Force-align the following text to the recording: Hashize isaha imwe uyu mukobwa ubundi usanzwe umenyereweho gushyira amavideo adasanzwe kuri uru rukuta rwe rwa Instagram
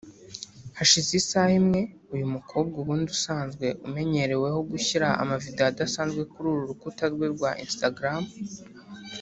Hashize 0.77 1.11
isaha 1.21 1.53
imwe 1.61 1.81
uyu 2.13 2.25
mukobwa 2.35 2.75
ubundi 2.81 3.07
usanzwe 3.17 3.65
umenyereweho 3.87 4.59
gushyira 4.71 5.07
amavideo 5.21 5.65
adasanzwe 5.71 6.21
kuri 6.31 6.45
uru 6.51 6.69
rukuta 6.69 7.05
rwe 7.13 7.27
rwa 7.33 7.51
Instagram 7.65 8.23